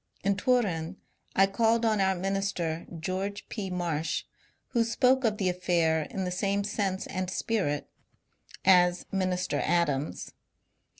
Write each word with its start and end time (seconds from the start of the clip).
In 0.23 0.35
Turin 0.35 0.97
I 1.35 1.45
called 1.45 1.85
on 1.85 2.01
our 2.01 2.15
minister, 2.15 2.87
George 2.99 3.47
P. 3.49 3.69
Marsh, 3.69 4.23
who 4.69 4.83
spoke 4.83 5.23
of 5.23 5.37
the 5.37 5.47
affair 5.47 6.07
in 6.09 6.23
the 6.23 6.31
same 6.31 6.63
sense 6.63 7.05
and 7.05 7.29
spirit 7.29 7.87
as 8.65 9.05
Minister 9.11 9.61
Adams. 9.63 10.31